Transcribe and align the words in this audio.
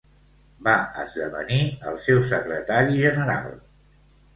Va 0.67 0.73
esdevenir 1.03 1.61
el 1.93 2.03
seu 2.09 2.25
secretari 2.35 3.03
general. 3.09 3.51